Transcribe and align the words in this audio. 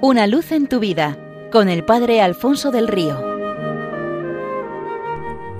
Una 0.00 0.28
luz 0.28 0.52
en 0.52 0.68
tu 0.68 0.78
vida 0.78 1.18
con 1.50 1.68
el 1.68 1.84
Padre 1.84 2.20
Alfonso 2.20 2.70
del 2.70 2.86
Río. 2.86 3.20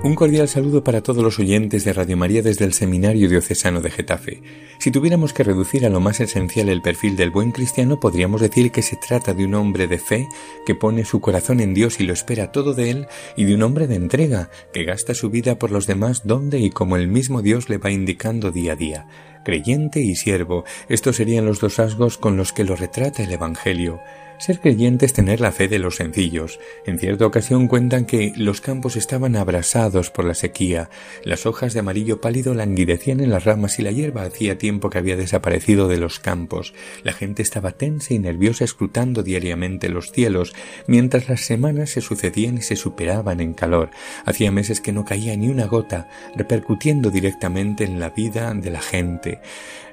Un 0.01 0.15
cordial 0.15 0.47
saludo 0.47 0.81
para 0.81 1.01
todos 1.01 1.21
los 1.21 1.39
oyentes 1.39 1.83
de 1.83 1.91
Radio 1.91 2.15
María 2.15 2.41
desde 2.41 2.63
el 2.63 2.71
Seminario 2.71 3.27
Diocesano 3.27 3.81
de 3.81 3.91
Getafe. 3.91 4.41
Si 4.79 4.91
tuviéramos 4.91 5.33
que 5.33 5.43
reducir 5.43 5.85
a 5.85 5.89
lo 5.89 5.99
más 5.99 6.21
esencial 6.21 6.69
el 6.69 6.81
perfil 6.81 7.17
del 7.17 7.31
buen 7.31 7.51
cristiano, 7.51 7.99
podríamos 7.99 8.39
decir 8.39 8.71
que 8.71 8.81
se 8.81 8.95
trata 8.95 9.33
de 9.33 9.43
un 9.43 9.55
hombre 9.55 9.87
de 9.87 9.97
fe 9.97 10.25
que 10.65 10.73
pone 10.73 11.03
su 11.03 11.19
corazón 11.19 11.59
en 11.59 11.73
Dios 11.73 11.99
y 11.99 12.05
lo 12.05 12.13
espera 12.13 12.53
todo 12.53 12.73
de 12.73 12.91
él, 12.91 13.07
y 13.35 13.43
de 13.43 13.55
un 13.55 13.63
hombre 13.63 13.87
de 13.87 13.95
entrega 13.95 14.49
que 14.71 14.85
gasta 14.85 15.15
su 15.15 15.29
vida 15.29 15.59
por 15.59 15.69
los 15.69 15.85
demás 15.85 16.21
donde 16.25 16.59
y 16.59 16.69
como 16.69 16.95
el 16.95 17.09
mismo 17.09 17.41
Dios 17.41 17.67
le 17.67 17.77
va 17.77 17.91
indicando 17.91 18.51
día 18.51 18.71
a 18.71 18.77
día 18.77 19.07
creyente 19.43 20.01
y 20.01 20.15
siervo. 20.15 20.63
Estos 20.87 21.17
serían 21.17 21.45
los 21.45 21.59
dos 21.59 21.77
rasgos 21.77 22.17
con 22.17 22.37
los 22.37 22.53
que 22.53 22.63
lo 22.63 22.75
retrata 22.75 23.23
el 23.23 23.31
Evangelio. 23.31 24.01
Ser 24.39 24.61
creyente 24.61 25.05
es 25.05 25.11
tener 25.11 25.41
la 25.41 25.51
fe 25.51 25.67
de 25.67 25.79
los 25.79 25.97
sencillos. 25.97 26.61
En 26.85 26.97
cierta 26.97 27.25
ocasión 27.25 27.67
cuentan 27.67 28.05
que 28.05 28.31
los 28.37 28.61
campos 28.61 28.95
estaban 28.95 29.35
abrasados 29.35 30.11
por 30.11 30.23
la 30.23 30.33
sequía, 30.33 30.89
las 31.25 31.45
hojas 31.45 31.73
de 31.73 31.81
amarillo 31.81 32.21
pálido 32.21 32.53
languidecían 32.53 33.19
en 33.19 33.31
las 33.31 33.43
ramas 33.43 33.79
y 33.79 33.81
la 33.81 33.91
hierba 33.91 34.23
hacía 34.23 34.57
tiempo 34.57 34.89
que 34.89 34.97
había 34.97 35.17
desaparecido 35.17 35.89
de 35.89 35.97
los 35.97 36.21
campos. 36.21 36.73
La 37.03 37.11
gente 37.11 37.41
estaba 37.41 37.73
tensa 37.73 38.13
y 38.13 38.19
nerviosa 38.19 38.63
escrutando 38.63 39.23
diariamente 39.23 39.89
los 39.89 40.13
cielos, 40.13 40.53
mientras 40.87 41.27
las 41.27 41.41
semanas 41.41 41.89
se 41.89 41.99
sucedían 41.99 42.59
y 42.59 42.61
se 42.61 42.77
superaban 42.77 43.41
en 43.41 43.53
calor. 43.53 43.89
Hacía 44.23 44.53
meses 44.53 44.79
que 44.79 44.93
no 44.93 45.03
caía 45.03 45.35
ni 45.35 45.49
una 45.49 45.65
gota, 45.65 46.07
repercutiendo 46.33 47.11
directamente 47.11 47.83
en 47.83 47.99
la 47.99 48.11
vida 48.11 48.53
de 48.53 48.71
la 48.71 48.81
gente. 48.81 49.28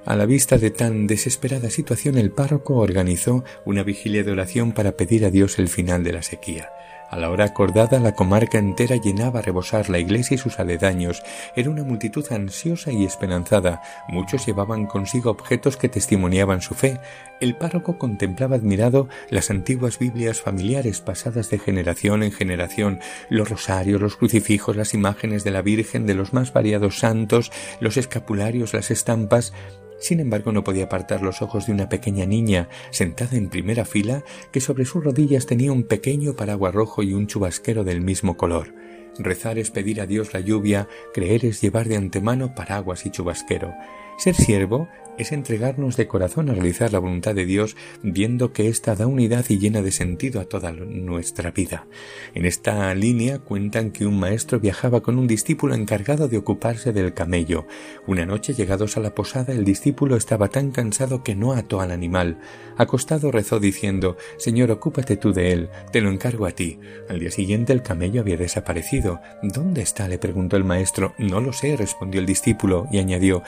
A 0.05 0.17
la 0.17 0.25
vista 0.25 0.57
de 0.57 0.71
tan 0.71 1.07
desesperada 1.07 1.69
situación, 1.69 2.17
el 2.17 2.31
párroco 2.31 2.77
organizó 2.77 3.45
una 3.65 3.83
vigilia 3.83 4.23
de 4.23 4.33
oración 4.33 4.73
para 4.73 4.93
pedir 4.93 5.25
a 5.25 5.31
Dios 5.31 5.59
el 5.59 5.69
final 5.69 6.05
de 6.05 6.13
la 6.13 6.23
sequía. 6.23 6.71
A 7.09 7.17
la 7.17 7.31
hora 7.31 7.45
acordada, 7.45 8.01
la 8.01 8.15
comarca 8.15 8.59
entera 8.59 8.97
llenaba 8.97 9.39
a 9.39 9.43
rebosar 9.43 9.89
la 9.89 9.99
iglesia 9.99 10.35
y 10.35 10.39
sus 10.39 10.59
aledaños. 10.59 11.23
Era 11.55 11.71
una 11.71 11.85
multitud 11.85 12.25
ansiosa 12.33 12.91
y 12.91 13.05
esperanzada. 13.05 13.81
Muchos 14.09 14.45
llevaban 14.45 14.87
consigo 14.87 15.31
objetos 15.31 15.77
que 15.77 15.89
testimoniaban 15.89 16.63
su 16.63 16.75
fe. 16.75 17.01
El 17.41 17.55
párroco 17.55 17.97
contemplaba 17.99 18.57
admirado 18.57 19.09
las 19.31 19.51
antiguas 19.51 19.99
Biblias 19.99 20.41
familiares 20.41 21.01
pasadas 21.01 21.51
de 21.51 21.59
generación 21.59 22.25
en 22.25 22.33
generación, 22.33 22.99
los 23.29 23.49
rosarios, 23.49 24.01
los 24.01 24.17
crucifijos, 24.17 24.77
las 24.77 24.93
imágenes 24.93 25.45
de 25.45 25.53
la 25.53 25.63
Virgen, 25.63 26.07
de 26.07 26.15
los 26.15 26.33
más 26.33 26.53
variados 26.53 26.99
santos, 26.99 27.53
los 27.79 27.97
escapularios, 27.97 28.75
las 28.75 28.91
estampas, 28.91 29.53
sin 29.99 30.21
embargo, 30.21 30.53
no 30.53 30.65
podía 30.65 30.85
apartar 30.85 31.23
los 31.23 31.43
ojos 31.43 31.67
de 31.67 31.73
una 31.73 31.89
pequeña 31.89 32.27
niña 32.27 32.69
sentada 32.91 33.37
en 33.37 33.49
primera 33.49 33.85
fila 33.85 34.25
que 34.53 34.61
sobre 34.61 34.85
sus 34.85 35.03
rodillas 35.03 35.47
tenía 35.47 35.73
un 35.73 35.85
pequeño 35.85 36.35
paraguas 36.35 36.75
rojo 36.75 37.03
y 37.03 37.15
un 37.15 37.27
chubasquero 37.27 37.85
del 37.85 38.01
mismo 38.01 38.37
color. 38.37 38.75
Rezar 39.19 39.59
es 39.59 39.71
pedir 39.71 40.01
a 40.01 40.07
Dios 40.07 40.35
la 40.35 40.41
lluvia, 40.41 40.89
creer 41.15 41.47
es 41.47 41.63
llevar 41.63 41.89
de 41.89 41.97
antemano 41.97 42.55
paraguas 42.55 43.07
y 43.07 43.11
chubasquero. 43.11 43.75
Ser 44.17 44.35
siervo 44.35 44.89
es 45.19 45.33
entregarnos 45.33 45.97
de 45.97 46.09
corazón 46.09 46.51
a 46.51 46.55
realizar 46.55 46.93
la 46.93 46.99
voluntad 46.99 47.35
de 47.35 47.47
Dios, 47.47 47.77
viendo 48.03 48.53
que 48.53 48.69
ésta 48.69 48.95
da 48.95 49.07
unidad 49.07 49.45
y 49.49 49.59
llena 49.59 49.83
de 49.83 49.93
sentido 49.93 50.41
a 50.41 50.45
toda 50.45 50.73
nuestra 50.73 51.51
vida. 51.51 51.87
En 52.35 52.45
esta 52.45 52.95
línea 52.95 53.39
cuentan 53.39 53.91
que 53.91 54.07
un 54.07 54.19
maestro 54.19 54.61
viajaba 54.61 55.03
con 55.03 55.19
un 55.19 55.27
discípulo 55.27 55.75
encargado 55.75 56.29
de 56.29 56.39
ocuparse 56.39 56.93
del 56.93 57.15
camello. 57.15 57.67
Una 58.07 58.27
noche, 58.27 58.55
llegados 58.55 58.97
a 58.97 59.01
la 59.01 59.15
posada, 59.15 59.53
el 59.53 59.65
discípulo 59.65 60.17
estaba 60.17 60.49
tan 60.49 60.71
cansado 60.71 61.23
que 61.23 61.35
no 61.35 61.53
ató 61.53 61.81
al 61.81 61.91
animal. 61.91 62.39
Acostado 62.77 63.31
rezó 63.31 63.59
diciendo 63.59 64.17
Señor, 64.37 64.71
ocúpate 64.71 65.17
tú 65.17 65.33
de 65.33 65.53
él, 65.53 65.71
te 65.93 66.01
lo 66.01 66.11
encargo 66.11 66.47
a 66.47 66.51
ti. 66.51 66.79
Al 67.09 67.21
día 67.21 67.31
siguiente 67.31 67.73
el 67.73 67.83
camello 67.83 68.21
había 68.21 68.37
desaparecido. 68.37 69.21
¿Dónde 69.43 69.83
está? 69.83 70.09
le 70.09 70.19
preguntó 70.19 70.57
el 70.57 70.65
maestro. 70.65 71.15
No 71.19 71.41
lo 71.41 71.53
sé, 71.53 71.77
respondió 71.77 72.21
el 72.21 72.27
discípulo, 72.27 72.87
y 72.93 72.99
añadió 72.99 73.43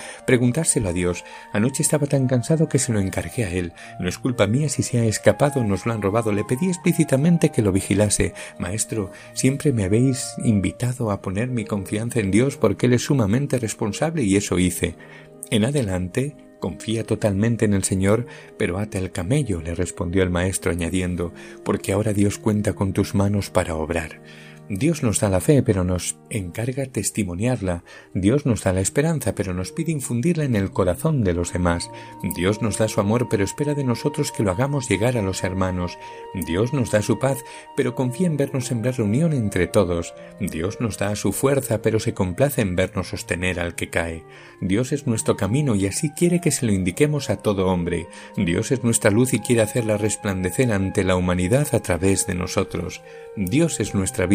A 0.58 0.92
Dios. 0.92 1.24
Anoche 1.52 1.82
estaba 1.84 2.08
tan 2.08 2.26
cansado 2.26 2.68
que 2.68 2.80
se 2.80 2.92
lo 2.92 2.98
encargué 2.98 3.44
a 3.44 3.50
él. 3.50 3.72
No 4.00 4.08
es 4.08 4.18
culpa 4.18 4.48
mía 4.48 4.68
si 4.68 4.82
se 4.82 4.98
ha 4.98 5.04
escapado 5.04 5.62
nos 5.62 5.86
lo 5.86 5.92
han 5.92 6.02
robado. 6.02 6.32
Le 6.32 6.42
pedí 6.42 6.66
explícitamente 6.66 7.50
que 7.50 7.62
lo 7.62 7.70
vigilase. 7.70 8.34
Maestro, 8.58 9.12
siempre 9.34 9.72
me 9.72 9.84
habéis 9.84 10.34
invitado 10.44 11.12
a 11.12 11.22
poner 11.22 11.48
mi 11.48 11.64
confianza 11.64 12.18
en 12.18 12.32
Dios 12.32 12.56
porque 12.56 12.86
Él 12.86 12.94
es 12.94 13.04
sumamente 13.04 13.58
responsable 13.58 14.24
y 14.24 14.34
eso 14.34 14.58
hice. 14.58 14.96
En 15.50 15.64
adelante, 15.64 16.36
Confía 16.58 17.04
totalmente 17.04 17.66
en 17.66 17.72
el 17.72 17.84
Señor, 17.84 18.26
pero 18.56 18.78
ata 18.78 18.98
el 18.98 19.12
camello, 19.12 19.60
le 19.60 19.76
respondió 19.76 20.24
el 20.24 20.30
maestro 20.30 20.72
añadiendo, 20.72 21.32
porque 21.64 21.92
ahora 21.92 22.12
Dios 22.12 22.38
cuenta 22.38 22.72
con 22.72 22.92
tus 22.92 23.14
manos 23.14 23.48
para 23.48 23.76
obrar. 23.76 24.20
Dios 24.70 25.02
nos 25.02 25.20
da 25.20 25.30
la 25.30 25.40
fe, 25.40 25.62
pero 25.62 25.82
nos 25.82 26.18
encarga 26.28 26.84
testimoniarla. 26.84 27.84
Dios 28.12 28.44
nos 28.44 28.64
da 28.64 28.74
la 28.74 28.82
esperanza, 28.82 29.34
pero 29.34 29.54
nos 29.54 29.72
pide 29.72 29.92
infundirla 29.92 30.44
en 30.44 30.56
el 30.56 30.70
corazón 30.70 31.24
de 31.24 31.32
los 31.32 31.54
demás. 31.54 31.90
Dios 32.36 32.60
nos 32.60 32.76
da 32.76 32.86
su 32.88 33.00
amor, 33.00 33.28
pero 33.30 33.44
espera 33.44 33.74
de 33.74 33.84
nosotros 33.84 34.30
que 34.30 34.42
lo 34.42 34.50
hagamos 34.50 34.88
llegar 34.88 35.16
a 35.16 35.22
los 35.22 35.42
hermanos. 35.42 35.98
Dios 36.34 36.74
nos 36.74 36.90
da 36.90 37.00
su 37.00 37.18
paz, 37.18 37.38
pero 37.76 37.94
confía 37.94 38.26
en 38.26 38.36
vernos 38.36 38.66
sembrar 38.66 39.00
unión 39.00 39.32
entre 39.32 39.68
todos. 39.68 40.12
Dios 40.38 40.80
nos 40.80 40.98
da 40.98 41.16
su 41.16 41.32
fuerza, 41.32 41.80
pero 41.80 41.98
se 41.98 42.12
complace 42.12 42.60
en 42.60 42.76
vernos 42.76 43.08
sostener 43.08 43.60
al 43.60 43.74
que 43.74 43.88
cae. 43.88 44.24
Dios 44.60 44.92
es 44.92 45.06
nuestro 45.06 45.36
camino 45.36 45.74
y 45.76 45.86
así 45.86 46.10
quiere 46.10 46.40
que 46.40 46.50
se 46.50 46.66
lo 46.66 46.72
indiquemos 46.72 47.30
a 47.30 47.36
todo 47.36 47.68
hombre. 47.68 48.06
Dios 48.36 48.70
es 48.70 48.84
nuestra 48.84 49.10
luz 49.10 49.32
y 49.32 49.40
quiere 49.40 49.62
hacerla 49.62 49.96
resplandecer 49.96 50.72
ante 50.72 51.04
la 51.04 51.16
humanidad 51.16 51.68
a 51.72 51.80
través 51.80 52.26
de 52.26 52.34
nosotros. 52.34 53.00
Dios 53.36 53.80
es 53.80 53.94
nuestra 53.94 54.26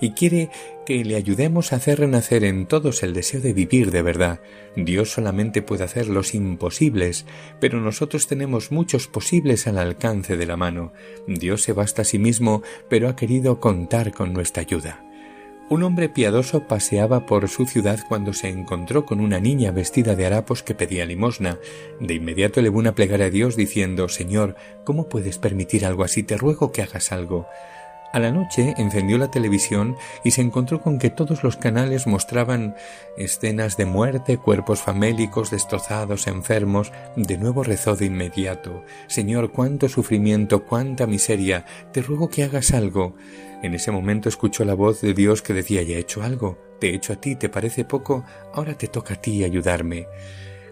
y 0.00 0.12
quiere 0.12 0.50
que 0.86 1.04
le 1.04 1.16
ayudemos 1.16 1.72
a 1.72 1.76
hacer 1.76 2.00
renacer 2.00 2.44
en 2.44 2.66
todos 2.66 3.02
el 3.02 3.14
deseo 3.14 3.40
de 3.40 3.52
vivir 3.52 3.90
de 3.90 4.02
verdad. 4.02 4.40
Dios 4.76 5.12
solamente 5.12 5.62
puede 5.62 5.84
hacer 5.84 6.08
los 6.08 6.34
imposibles, 6.34 7.26
pero 7.60 7.80
nosotros 7.80 8.26
tenemos 8.26 8.70
muchos 8.70 9.08
posibles 9.08 9.66
al 9.66 9.78
alcance 9.78 10.36
de 10.36 10.46
la 10.46 10.56
mano. 10.56 10.92
Dios 11.26 11.62
se 11.62 11.72
basta 11.72 12.02
a 12.02 12.04
sí 12.04 12.18
mismo, 12.18 12.62
pero 12.88 13.08
ha 13.08 13.16
querido 13.16 13.60
contar 13.60 14.12
con 14.12 14.32
nuestra 14.32 14.62
ayuda. 14.62 15.04
Un 15.70 15.82
hombre 15.82 16.10
piadoso 16.10 16.64
paseaba 16.68 17.24
por 17.24 17.48
su 17.48 17.64
ciudad 17.64 17.98
cuando 18.06 18.34
se 18.34 18.48
encontró 18.48 19.06
con 19.06 19.18
una 19.18 19.40
niña 19.40 19.70
vestida 19.70 20.14
de 20.14 20.26
harapos 20.26 20.62
que 20.62 20.74
pedía 20.74 21.06
limosna. 21.06 21.58
De 22.00 22.12
inmediato 22.12 22.60
elevó 22.60 22.78
una 22.78 22.94
plegaria 22.94 23.26
a 23.26 23.30
Dios 23.30 23.56
diciendo 23.56 24.10
Señor, 24.10 24.56
¿cómo 24.84 25.08
puedes 25.08 25.38
permitir 25.38 25.86
algo 25.86 26.04
así? 26.04 26.22
Te 26.22 26.36
ruego 26.36 26.70
que 26.70 26.82
hagas 26.82 27.12
algo. 27.12 27.46
A 28.14 28.20
la 28.20 28.30
noche 28.30 28.74
encendió 28.76 29.18
la 29.18 29.32
televisión 29.32 29.96
y 30.22 30.30
se 30.30 30.40
encontró 30.40 30.80
con 30.80 31.00
que 31.00 31.10
todos 31.10 31.42
los 31.42 31.56
canales 31.56 32.06
mostraban 32.06 32.76
escenas 33.16 33.76
de 33.76 33.86
muerte, 33.86 34.38
cuerpos 34.38 34.82
famélicos, 34.82 35.50
destrozados, 35.50 36.28
enfermos. 36.28 36.92
De 37.16 37.36
nuevo 37.38 37.64
rezó 37.64 37.96
de 37.96 38.06
inmediato. 38.06 38.84
Señor, 39.08 39.50
cuánto 39.50 39.88
sufrimiento, 39.88 40.64
cuánta 40.64 41.08
miseria. 41.08 41.64
Te 41.92 42.02
ruego 42.02 42.28
que 42.28 42.44
hagas 42.44 42.72
algo. 42.72 43.16
En 43.64 43.74
ese 43.74 43.90
momento 43.90 44.28
escuchó 44.28 44.64
la 44.64 44.74
voz 44.74 45.00
de 45.00 45.12
Dios 45.12 45.42
que 45.42 45.52
decía 45.52 45.82
ya 45.82 45.96
he 45.96 45.98
hecho 45.98 46.22
algo. 46.22 46.56
Te 46.78 46.90
he 46.90 46.94
hecho 46.94 47.14
a 47.14 47.16
ti, 47.16 47.34
¿te 47.34 47.48
parece 47.48 47.84
poco? 47.84 48.24
Ahora 48.52 48.74
te 48.74 48.86
toca 48.86 49.14
a 49.14 49.20
ti 49.20 49.42
ayudarme 49.42 50.06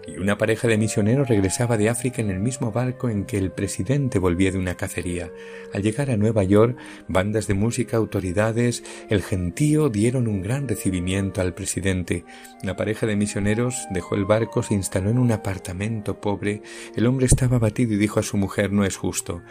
y 0.07 0.17
una 0.17 0.37
pareja 0.37 0.67
de 0.67 0.77
misioneros 0.77 1.27
regresaba 1.27 1.77
de 1.77 1.89
África 1.89 2.21
en 2.21 2.29
el 2.29 2.39
mismo 2.39 2.71
barco 2.71 3.09
en 3.09 3.25
que 3.25 3.37
el 3.37 3.51
presidente 3.51 4.19
volvía 4.19 4.51
de 4.51 4.57
una 4.57 4.75
cacería. 4.75 5.31
Al 5.73 5.81
llegar 5.81 6.11
a 6.11 6.17
Nueva 6.17 6.43
York, 6.43 6.77
bandas 7.07 7.47
de 7.47 7.53
música, 7.53 7.97
autoridades, 7.97 8.83
el 9.09 9.21
gentío 9.21 9.89
dieron 9.89 10.27
un 10.27 10.41
gran 10.41 10.67
recibimiento 10.67 11.41
al 11.41 11.53
presidente. 11.53 12.25
La 12.63 12.75
pareja 12.75 13.07
de 13.07 13.15
misioneros 13.15 13.87
dejó 13.91 14.15
el 14.15 14.25
barco, 14.25 14.63
se 14.63 14.73
instaló 14.73 15.09
en 15.09 15.19
un 15.19 15.31
apartamento 15.31 16.19
pobre. 16.19 16.61
El 16.95 17.07
hombre 17.07 17.25
estaba 17.25 17.57
abatido 17.57 17.93
y 17.93 17.97
dijo 17.97 18.19
a 18.19 18.23
su 18.23 18.37
mujer 18.37 18.71
no 18.71 18.85
es 18.85 18.97
justo. 18.97 19.41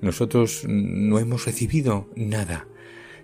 Nosotros 0.00 0.64
no 0.68 1.18
hemos 1.18 1.46
recibido 1.46 2.10
nada. 2.16 2.66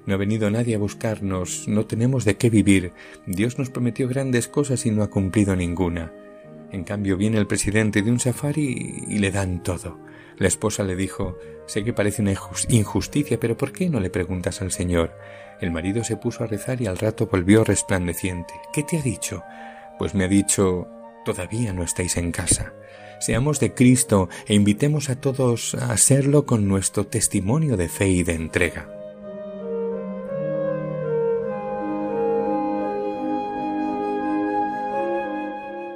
No 0.07 0.15
ha 0.15 0.17
venido 0.17 0.51
nadie 0.51 0.75
a 0.75 0.79
buscarnos, 0.79 1.69
no 1.69 1.85
tenemos 1.85 2.25
de 2.25 2.39
qué 2.39 2.49
vivir. 2.49 2.93
Dios 3.27 3.59
nos 3.59 3.69
prometió 3.69 4.09
grandes 4.09 4.49
cosas 4.49 4.87
y 4.87 4.91
no 4.91 5.03
ha 5.03 5.11
cumplido 5.11 5.55
ninguna. 5.55 6.13
En 6.71 6.85
cambio 6.85 7.17
viene 7.17 7.39
el 7.39 7.47
presidente 7.47 8.03
de 8.03 8.11
un 8.11 8.21
safari 8.21 9.05
y 9.09 9.19
le 9.19 9.31
dan 9.31 9.63
todo. 9.63 9.99
La 10.37 10.49
esposa 10.49 10.85
le 10.85 10.97
dijo 10.97 11.37
Sé 11.67 11.85
que 11.85 11.93
parece 11.93 12.23
una 12.23 12.35
injusticia, 12.69 13.39
pero 13.39 13.57
¿por 13.57 13.73
qué 13.73 13.91
no 13.91 14.01
le 14.01 14.11
preguntas 14.11 14.63
al 14.63 14.73
Señor? 14.73 15.13
El 15.61 15.71
marido 15.71 16.05
se 16.05 16.17
puso 16.17 16.45
a 16.45 16.47
rezar 16.47 16.81
y 16.81 16.87
al 16.87 16.99
rato 16.99 17.27
volvió 17.27 17.65
resplandeciente. 17.65 18.55
¿Qué 18.73 18.83
te 18.83 18.99
ha 18.99 19.03
dicho? 19.03 19.43
Pues 19.99 20.15
me 20.15 20.25
ha 20.25 20.29
dicho 20.29 20.89
Todavía 21.25 21.75
no 21.75 21.83
estáis 21.83 22.17
en 22.17 22.33
casa. 22.33 22.73
Seamos 23.21 23.61
de 23.61 23.75
Cristo 23.75 24.31
e 24.47 24.55
invitemos 24.55 25.11
a 25.11 25.21
todos 25.21 25.75
a 25.75 25.95
serlo 25.99 26.47
con 26.47 26.67
nuestro 26.69 27.07
testimonio 27.07 27.77
de 27.77 27.89
fe 27.89 28.09
y 28.09 28.23
de 28.23 28.33
entrega. 28.33 28.98